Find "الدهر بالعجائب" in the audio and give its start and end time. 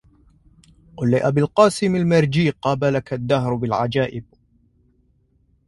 3.13-4.25